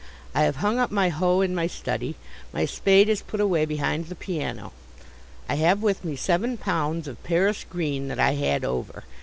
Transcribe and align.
I 0.33 0.45
have 0.45 0.55
hung 0.55 0.79
up 0.79 0.89
my 0.89 1.09
hoe 1.09 1.41
in 1.41 1.53
my 1.53 1.67
study; 1.67 2.15
my 2.51 2.65
spade 2.65 3.07
is 3.07 3.21
put 3.21 3.39
away 3.39 3.65
behind 3.65 4.07
the 4.07 4.15
piano. 4.15 4.73
I 5.47 5.53
have 5.57 5.83
with 5.83 6.03
me 6.03 6.15
seven 6.15 6.57
pounds 6.57 7.07
of 7.07 7.23
Paris 7.23 7.63
Green 7.69 8.07
that 8.07 8.19
I 8.19 8.31
had 8.31 8.65
over. 8.65 9.03